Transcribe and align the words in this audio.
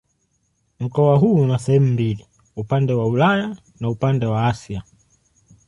Mkoa 0.79 1.17
huu 1.17 1.33
una 1.33 1.57
sehemu 1.59 1.87
mbili: 1.87 2.23
una 2.35 2.47
upande 2.55 2.93
wa 2.93 3.07
Ulaya 3.07 3.57
na 3.79 3.89
upande 3.89 4.25
ni 4.25 4.31
Asia. 4.35 4.83